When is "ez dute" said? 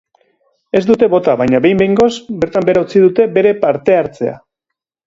0.79-1.09